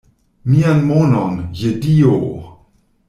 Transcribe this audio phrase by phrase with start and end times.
[0.53, 2.19] Mian monon, je Dio!